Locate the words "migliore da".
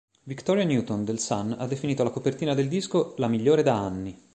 3.27-3.77